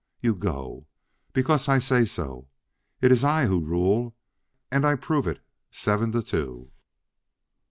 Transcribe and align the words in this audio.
You 0.19 0.33
go, 0.33 0.87
because 1.31 1.67
I 1.69 1.77
say 1.77 2.05
so. 2.05 2.47
It 3.01 3.11
iss 3.11 3.23
I 3.23 3.45
who 3.45 3.63
rule, 3.63 4.15
und 4.71 4.83
I 4.83 4.95
prove 4.95 5.27
it 5.27 5.43
seven 5.69 6.11
to 6.13 6.23
two!" 6.23 6.71